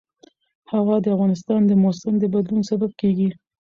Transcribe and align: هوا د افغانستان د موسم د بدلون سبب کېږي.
هوا 0.71 0.95
د 1.01 1.05
افغانستان 1.15 1.61
د 1.65 1.71
موسم 1.83 2.13
د 2.19 2.23
بدلون 2.33 2.61
سبب 2.71 2.91
کېږي. 3.01 3.29